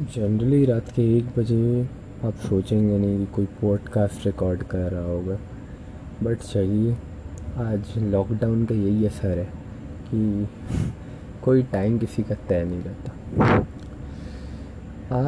Generally 0.00 0.64
रात 0.64 0.88
के 0.88 1.18
एक 1.18 1.26
बजे 1.38 1.88
आप 2.24 2.34
सोचेंगे 2.34 2.98
नहीं 2.98 3.26
कि 3.26 3.32
कोई 3.32 3.44
पॉडकास्ट 3.44 4.26
रिकॉर्ड 4.26 4.62
कर 4.62 4.92
रहा 4.92 5.04
होगा। 5.04 5.38
बट 6.22 6.38
चलिए 6.38 6.96
आज 7.56 7.98
लॉकडाउन 7.98 8.64
का 8.64 8.74
यही 8.74 9.06
असर 9.06 9.38
है 9.38 9.48
कि 10.08 10.48
कोई 11.42 11.62
टाइम 11.62 11.98
किसी 11.98 12.22
का 12.22 12.34
तय 12.34 12.64
नहीं 12.64 12.82
रहता 12.82 13.12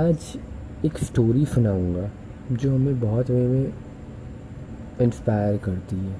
आज 0.03 0.39
एक 0.85 0.99
स्टोरी 0.99 1.47
सुनाऊँगा 1.47 2.11
जो 2.53 2.75
हमें 2.75 3.01
बहुत 3.01 3.31
वे 3.31 3.47
में 3.47 3.75
इंस्पायर 5.01 5.57
करती 5.57 5.97
है। 5.97 6.17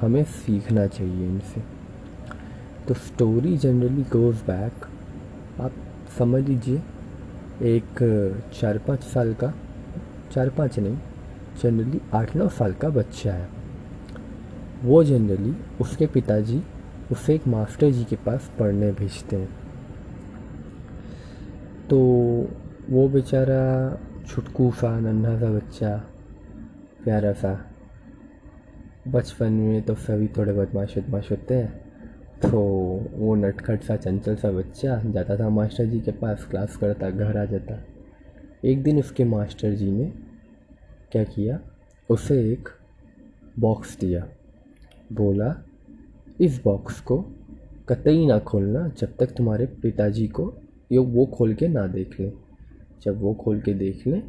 हमें 0.00 0.24
सीखना 0.24 0.86
चाहिए 0.86 1.28
इनसे। 1.28 1.60
तो 2.88 2.94
स्टोरी 2.94 3.56
जनरली 3.56 4.02
गोज़ 4.02 4.42
बैक 4.42 4.72
आप 5.60 5.72
समझ 6.18 6.48
लीजिए। 6.48 6.82
एक 7.62 8.50
चार 8.54 8.78
पाँच 8.78 9.02
साल 9.02 9.34
का 9.34 9.52
चार 10.32 10.48
पाँच 10.48 10.78
नहीं 10.78 10.96
जनरली 11.62 12.00
आठ 12.14 12.34
नौ 12.36 12.48
साल 12.48 12.72
का 12.72 12.88
बच्चा 12.88 13.32
है। 13.32 13.48
वो 14.82 15.04
जनरली 15.04 15.54
उसके 15.80 16.06
पिताजी, 16.06 16.62
उसे 17.12 17.34
एक 17.34 17.46
मास्टर 17.48 17.90
जी 17.90 18.04
के 18.04 18.16
पास 18.16 18.50
पढ़ने 18.58 18.92
भेजते 18.92 19.36
हैं। 19.36 19.48
तो 21.90 21.98
वो 22.90 23.08
बेचारा 23.08 23.98
छुटकू 24.26 24.70
सा 24.72 24.98
नन्हा 25.00 25.38
सा 25.38 25.50
बच्चा, 25.50 25.96
प्यारा 27.04 27.32
सा, 27.32 27.70
बचपन 29.08 29.52
में 29.52 29.82
तो 29.82 29.94
सभी 29.94 30.28
थोड़े 30.28 30.52
बदमाश 30.52 30.98
बदमाश 30.98 31.30
होते 31.30 31.54
हैं। 31.54 31.95
तो 32.42 32.60
वो 33.14 33.34
नटखट 33.34 33.82
सा, 33.82 33.96
चंचल 33.96 34.36
सा 34.36 34.50
बच्चा 34.50 35.02
जाता 35.06 35.36
था 35.36 35.48
मास्टर 35.48 35.84
जी 35.84 36.00
के 36.00 36.10
पास, 36.10 36.46
क्लास 36.50 36.76
करता, 36.76 37.10
घर 37.10 37.36
आ 37.36 37.44
जाता। 37.44 37.84
एक 38.64 38.82
दिन 38.82 38.98
उसके 38.98 39.24
मास्टर 39.24 39.72
जी 39.72 39.90
ने 39.90 40.12
क्या 41.12 41.24
किया? 41.24 41.60
उसे 42.10 42.52
एक 42.52 42.68
बॉक्स 43.58 43.98
दिया। 43.98 44.28
बोला, 45.12 45.64
इस 46.40 46.64
बॉक्स 46.64 47.00
को 47.00 47.26
कतई 47.88 48.26
ना 48.26 48.38
खोलना 48.38 48.88
जब 48.88 49.16
तक 49.16 49.26
तुम्हारे 49.26 49.66
पिताजी 49.66 50.28
को 50.28 50.54
ये, 50.92 50.98
वो 50.98 51.26
खोल 51.26 51.54
के 51.54 51.68
ना 51.68 51.86
देख 51.86 52.20
लें। 52.20 52.32
जब 53.02 53.20
वो 53.20 53.34
खोल 53.34 53.60
के 53.60 53.74
देख 53.74 54.06
लें, 54.06 54.22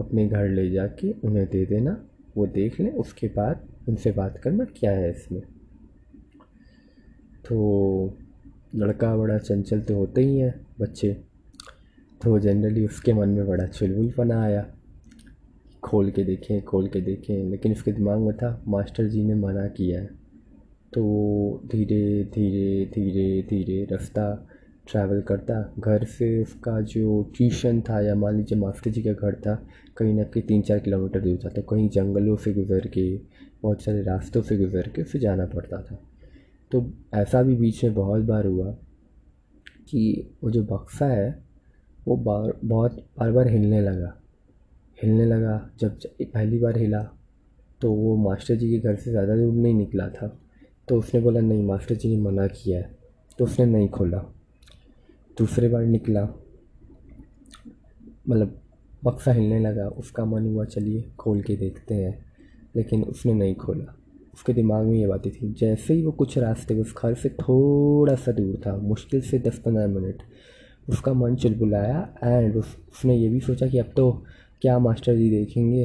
अपने 0.00 0.28
घर 0.28 0.48
ले 0.48 0.70
जाके 0.70 1.12
उन्हें 1.12 1.46
दे 1.46 1.66
देना, 1.66 2.04
वो 2.36 2.46
देख 2.46 2.80
लें, 2.80 2.92
उसके 2.92 3.26
बाद 3.28 3.60
उनसे 3.88 4.12
बात 4.12 4.38
करना 4.38 4.64
क्या 4.64 4.92
है 4.92 5.10
इसमें? 5.10 5.42
तो 7.50 8.16
लड़का 8.74 9.14
बड़ा 9.16 9.38
चंचल 9.38 9.80
तो 9.80 9.94
होते 9.94 10.20
ही 10.20 10.38
हैं 10.38 10.54
बच्चे। 10.80 11.12
तो 12.20 12.38
जनरली 12.38 12.84
उसके 12.86 13.12
मन 13.12 13.28
में 13.28 13.46
बड़ा 13.46 13.66
चुलबुलपना 13.66 14.42
आया। 14.42 14.66
खोल 15.82 16.10
के 16.10 16.24
देखें, 16.24 16.60
खोल 16.62 16.88
के 16.88 17.00
देखें, 17.00 17.50
लेकिन 17.50 17.72
उसके 17.72 17.92
दिमाग 17.92 18.18
में 18.18 18.36
था, 18.36 18.62
मास्टर 18.68 19.06
जी 19.06 19.22
ने 19.24 19.34
मना 19.34 19.66
किया 19.68 20.00
है। 20.00 20.06
तो 20.92 21.62
धीरे 21.66 22.24
धीरे 22.24 22.84
धीरे 22.94 23.42
धीरे 23.42 23.84
रास्ता 23.84 24.48
ट्रैवल 24.90 25.20
करता। 25.20 25.74
घर 25.78 26.04
से 26.04 26.42
उसका 26.42 26.80
जो 26.80 27.22
ट्यूशन 27.36 27.80
था 27.80 28.00
या 28.00 28.14
मान 28.14 28.36
लीजिए 28.36 28.58
मास्टर 28.58 28.90
जी 28.90 29.02
का 29.02 29.12
घर 29.12 29.34
था, 29.34 29.54
कहीं 29.96 30.14
ना 30.14 30.22
कहीं 30.22 30.42
तीन 30.42 30.62
चार 30.62 30.78
किलोमीटर 30.78 31.20
दूर 31.20 31.38
था। 31.44 31.48
तो 31.48 31.62
कहीं 31.62 31.88
जंगलों 31.88 32.36
से 32.36 32.52
गुज़र 32.52 32.86
के, 32.88 33.10
बहुत 33.62 33.82
सारे 33.82 34.02
रास्तों 34.02 34.42
से 34.42 34.56
गुज़र 34.56 34.88
के 34.88 35.02
फिर 35.02 35.20
जाना 35.20 35.46
पड़ता 35.46 35.82
था। 35.82 35.98
तो 36.72 36.92
ऐसा 37.14 37.42
भी 37.42 37.56
बीच 37.56 37.84
में 37.84 37.94
बहुत 37.94 38.22
बार 38.22 38.46
हुआ 38.46 38.72
कि 39.88 40.30
वो 40.44 40.50
जो 40.50 40.62
बक्सा 40.62 41.06
है, 41.06 41.42
वो 42.08 42.16
बार, 42.16 42.58
बहुत 42.64 43.06
बार 43.18 43.32
बार 43.32 43.48
हिलने 43.48 43.80
लगा। 43.80 44.20
हिलने 45.02 45.24
लगा, 45.24 45.70
जब 45.80 45.98
पहली 46.22 46.58
बार 46.58 46.78
हिला 46.78 47.16
तो 47.80 47.92
वो 47.92 48.16
मास्टर 48.16 48.54
जी 48.54 48.70
के 48.70 48.78
घर 48.78 48.96
से 48.96 49.10
ज़्यादा 49.10 49.36
दूर 49.36 49.52
नहीं 49.52 49.74
निकला 49.74 50.08
था। 50.08 50.40
तो 50.88 50.98
उसने 50.98 51.20
बोला, 51.20 51.40
नहीं, 51.40 51.62
मास्टर 51.62 51.94
जी 51.94 52.16
ने 52.16 52.22
मना 52.22 52.46
किया 52.46 52.78
है। 52.78 52.98
तो 53.38 53.44
उसने 53.44 53.66
नहीं 53.66 53.88
खोला। 53.88 54.18
दूसरे 55.38 55.68
बार 55.68 55.84
निकला 55.84 56.28
मतलब 58.28 58.60
बक्सा 59.04 59.32
हिलने 59.32 59.60
लगा। 59.60 59.88
उसका 59.88 60.24
मन 60.24 60.46
हुआ, 60.46 60.64
चलिए, 60.64 61.10
खोल 61.18 61.42
के 61.42 61.56
देखते 61.56 61.94
हैं। 61.94 62.24
लेकिन 62.76 63.04
उसने 63.04 63.34
नहीं 63.34 63.54
खोला। 63.54 63.99
उसके 64.34 64.52
दिमाग 64.52 64.86
में 64.86 64.98
ये 64.98 65.06
बातें 65.06 65.32
थी 65.32 65.52
जैसे 65.52 65.94
ही 65.94 66.04
वो 66.04 66.12
कुछ 66.12 66.38
रास्ते 66.38 66.74
उस 66.80 66.94
घर 67.02 67.14
से 67.14 67.28
थोड़ा 67.28 68.14
सा 68.14 68.32
दूर 68.32 68.60
था 68.66 68.76
मुश्किल 68.76 69.20
से 69.20 69.38
दस 69.38 69.58
पंद्रह 69.58 69.86
मिनट 69.86 70.22
उसका 70.88 71.12
मन 71.12 71.34
चुलबुलाया 71.36 72.14
एंड 72.24 72.56
उस, 72.56 72.76
उसने 72.92 73.16
ये 73.16 73.28
भी 73.28 73.40
सोचा 73.40 73.66
कि 73.66 73.78
अब 73.78 73.92
तो 73.96 74.24
क्या 74.62 74.78
मास्टर 74.78 75.16
जी 75.16 75.30
देखेंगे 75.30 75.84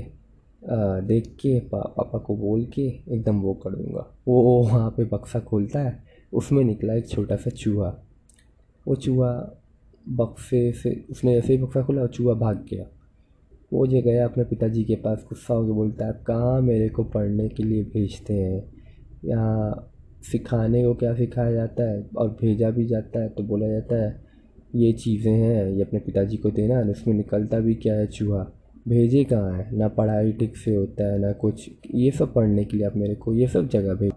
आ, 0.72 1.00
देख 1.00 1.28
के 1.28 1.60
पा, 1.60 1.80
पापा 1.80 2.20
को 2.20 2.36
बोल 2.36 2.66
के 2.66 2.82
एकदम 2.82 3.40
वो 3.40 3.54
कर 3.54 3.76
दूँगा। 3.76 4.16
वो 4.28 4.64
वहाँ 4.64 4.90
पे 4.90 5.04
बक्सा 5.04 5.40
खोलता 5.40 5.80
है 5.80 6.04
उसमें 6.34 6.64
निकला 6.64 6.94
एक 6.94 7.10
छोटा 7.10 7.36
सा 7.36 7.50
चूहा। 7.50 7.94
वो 8.88 8.96
चूहा 8.96 9.62
बक्से 10.10 10.72
से 10.72 11.06
उसने 11.10 11.38
ऐसे 11.38 11.54
ही 11.54 11.60
बक्सा 11.64 11.84
खोला 11.84 12.02
और 12.02 12.08
चूहा 12.08 12.34
भाग 12.34 12.66
गया। 12.70 12.86
वो 13.76 13.86
जो 13.88 14.02
गया 14.02 14.26
अपने 14.26 14.44
पिताजी 14.44 14.84
के 14.84 14.96
पास 14.98 15.26
गुस्सा 15.30 15.54
होकर 15.54 15.72
बोलता 15.74 16.06
है 16.06 16.14
कहाँ 16.28 16.60
मेरे 16.62 16.90
को 16.90 17.04
पढ़ने 17.06 17.48
के 17.50 17.64
लिए 17.64 17.84
भेजते 17.86 18.34
हैं? 18.34 18.64
यहाँ 19.26 19.92
सिखाने 20.24 20.84
को 20.84 20.94
क्या 20.96 21.14
सिखाया 21.16 21.52
जाता 21.52 21.84
है? 21.84 22.02
और 22.18 22.30
भेजा 22.42 22.70
भी 22.70 22.86
जाता 22.86 23.20
है 23.20 23.30
तो 23.30 23.44
बोला 23.44 23.68
जाता 23.68 23.96
है, 23.96 24.24
ये 24.76 24.92
चीज़ें 24.94 25.32
हैं, 25.32 25.70
ये 25.70 25.82
अपने 25.82 26.00
पिताजी 26.02 26.38
को 26.38 26.52
देना 26.52 26.78
है 26.78 26.92
उसमें 26.92 27.14
निकलता 27.16 27.60
भी 27.60 27.76
क्या 27.76 27.96
है 27.96 28.08
चूहा? 28.08 28.44
भेजे 28.88 29.24
कहाँ 29.24 29.54
है? 29.54 29.78
ना 29.78 29.88
पढ़ाई 29.90 30.32
ठीक 30.32 30.58
से 30.58 30.76
होता 30.76 31.12
है, 31.12 31.20
ना 31.20 31.32
कुछ। 31.34 31.70
ये 31.96 32.12
सब 32.12 32.34
पढ़ने 32.34 32.66
के 32.66 32.78
लिए 32.78 32.86
आप 32.86 32.96
मेरे 32.98 33.16
को 33.16 33.34
ये 33.34 33.48
सब 33.48 33.70
जगह 33.70 33.94
भेज 33.96 34.12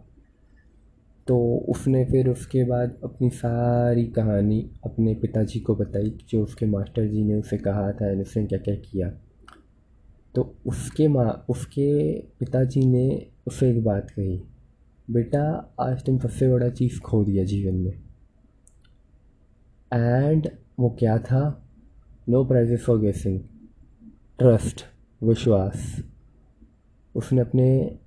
तो 1.26 1.38
उसने 1.68 2.04
फिर 2.04 2.28
उसके 2.28 2.62
बाद 2.64 2.94
अपनी 3.04 3.28
सारी 3.30 4.04
कहानी 4.08 4.60
अपने 4.84 5.14
पिताजी 5.14 5.60
को 5.60 5.74
बताई, 5.76 6.12
जो 6.30 6.42
उसके 6.42 6.66
मास्टर 6.66 7.06
जी 7.06 7.24
ने 7.24 7.34
उसे 7.34 7.56
कहा 7.58 7.90
था 7.92 8.10
उसने 8.20 8.44
क्या 8.46 8.58
क्या 8.58 8.74
किया। 8.76 9.10
तो 10.34 10.54
उसके 10.66 11.08
माँ, 11.08 11.46
उसके 11.48 12.20
पिताजी 12.20 12.86
ने 12.86 13.26
उसे 13.46 13.70
एक 13.70 13.84
बात 13.84 14.10
कही, 14.10 14.42
बेटा, 15.10 15.74
आज 15.80 16.04
तुम 16.04 16.18
सबसे 16.18 16.48
बड़ा 16.48 16.68
चीज़ 16.68 17.00
खो 17.00 17.24
दिया 17.24 17.44
जीवन 17.44 17.74
में। 17.74 17.92
एंड 19.92 20.48
वो 20.78 20.96
क्या 20.98 21.18
था? 21.18 21.64
No 22.28 22.44
prizes 22.44 22.80
for 22.80 22.98
guessing 22.98 23.40
trust 24.38 24.84
विश्वास 25.22 26.02
उसने 27.14 27.40
अपने 27.40 27.98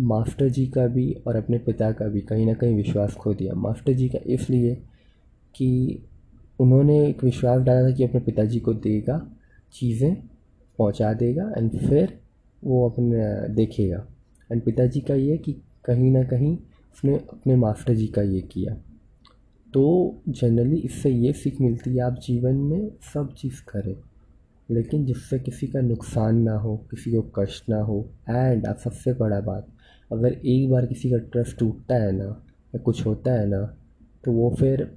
मास्टर 0.00 0.48
जी 0.48 0.66
का 0.66 0.86
भी 0.86 1.12
और 1.26 1.36
अपने 1.36 1.58
पिता 1.58 1.92
का 1.92 2.08
भी 2.08 2.20
कहीं 2.20 2.46
ना 2.46 2.54
कहीं 2.54 2.76
विश्वास 2.76 3.14
खो 3.14 3.34
दिया। 3.34 3.54
मास्टर 3.54 3.92
जी 3.92 4.08
का 4.08 4.18
इसलिए 4.26 4.74
कि 5.54 6.02
उन्होंने 6.60 7.08
एक 7.08 7.24
विश्वास 7.24 7.62
डाला 7.62 7.88
था 7.88 7.94
कि 7.94 8.04
अपने 8.04 8.20
पिताजी 8.20 8.60
को 8.60 8.74
देगा 8.74 9.30
चीज़ें। 9.72 10.16
पहुँचा 10.78 11.12
देगा 11.12 11.52
एंड 11.58 11.78
फिर 11.78 12.18
वो 12.64 12.88
अपने, 12.88 13.54
देखेगा। 13.54 14.06
एंड 14.52 14.62
पिताजी 14.62 15.00
का 15.00 15.14
ये 15.14 15.38
कि 15.38 15.52
कहीं 15.84 16.10
ना 16.10 16.22
कहीं 16.24 16.56
उसने 16.56 17.14
अपने 17.14 17.56
मास्टर 17.56 17.94
जी 17.94 18.06
का 18.06 18.22
ये 18.22 18.40
किया। 18.42 18.74
तो 19.68 20.22
जनरली 20.28 20.76
इससे 20.76 21.10
ये 21.10 21.32
सीख 21.32 21.60
मिलती 21.60 21.90
है, 21.90 22.02
आप 22.02 22.18
जीवन 22.18 22.54
में 22.54 22.90
सब 23.14 23.34
चीज़ 23.34 23.60
करें। 23.68 23.94
लेकिन 24.70 25.04
जिससे 25.04 25.38
किसी 25.38 25.66
का 25.66 25.80
नुकसान 25.80 26.40
ना 26.42 26.54
हो, 26.54 26.76
किसी 26.90 27.12
को 27.12 27.22
कष्ट 27.36 27.68
ना 27.68 27.80
हो 27.80 28.08
एंड 28.30 28.66
आप 28.66 28.78
सबसे 28.78 29.12
बड़ा 29.12 29.40
बात, 29.40 29.66
अगर 30.12 30.32
एक 30.32 30.70
बार 30.70 30.86
किसी 30.86 31.10
का 31.10 31.18
ट्रस्ट 31.32 31.58
टूटता 31.58 31.94
है 31.94 32.12
ना, 32.12 32.24
या 32.74 32.78
कुछ 32.78 33.04
होता 33.06 33.32
है 33.32 33.46
ना 33.48 33.62
तो 34.24 34.32
वो 34.32 34.54
फिर 34.58 34.96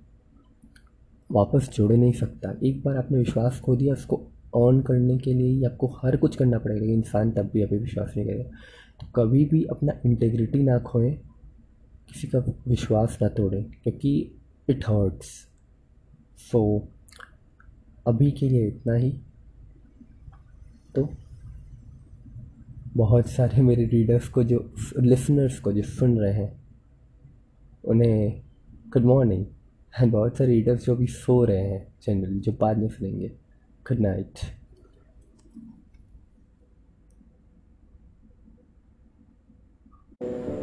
वापस 1.32 1.70
जुड़ 1.74 1.92
नहीं 1.94 2.12
सकता। 2.14 2.54
एक 2.64 2.82
बार 2.84 2.98
आपने 2.98 3.18
विश्वास 3.18 3.60
खो 3.60 3.76
दिया, 3.76 3.94
उसको 3.94 4.22
ऑन 4.56 4.82
करने 4.82 5.18
के 5.18 5.34
लिए 5.34 5.48
ही 5.48 5.64
आपको 5.66 5.88
हर 6.04 6.18
कुछ 6.18 6.36
करना 6.36 6.60
पड़ेगा 6.60 6.86
इंसान 6.86 7.32
तब 7.32 7.50
भी 7.54 7.62
अभी 7.62 7.78
विश्वास 7.78 8.14
नहीं 8.18 8.26
करेगा। 8.28 8.44
तो 9.02 9.08
कभी 9.16 9.46
भी 9.46 9.64
अपना 9.64 9.94
इंटेग्रिटी 10.06 10.64
ना 10.64 10.78
खोएँ, 10.80 11.12
किसी 12.10 12.28
का 12.28 12.40
विश्वास 12.68 13.18
ना 13.22 13.28
तोड़ें, 13.30 13.64
क्योंकि 13.64 14.40
इट 14.70 14.86
हर्ट्स 14.88 15.28
सो 16.52 16.88
अभी 18.08 18.32
के 18.32 18.50
लिए 18.50 18.68
इतना 18.68 18.94
ही। 18.94 19.12
तो 20.96 21.10
बहुत 22.98 23.28
सारे 23.28 23.62
मेरे 23.62 23.86
रीडर्स 23.86 24.28
को 24.28 24.44
जो 24.44 24.74
लिसनर्स 25.00 25.60
को 25.60 25.72
जो 25.72 25.82
सुन 25.82 26.18
रहे 26.20 26.34
हैं, 26.34 26.52
उन्हें 27.84 28.42
गुड 28.94 29.04
मॉर्निंग 29.04 29.46
एंड 29.94 30.12
बहुत 30.12 30.38
सारे 30.38 30.54
रीडर्स 30.54 30.86
जो 30.86 30.96
अभी 30.96 31.08
सो 31.08 31.44
रहे 31.44 31.62
हैं 31.62 31.88
जनरली 32.04 32.40
जो 32.40 32.52
बाद 32.52 32.78
में 32.78 32.88
सुनेंगे। 32.88 33.32
Good 33.84 34.00
night. 34.00 34.54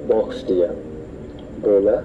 बॉक्स 0.08 0.42
दिया 0.44 0.68
बोला 1.64 1.96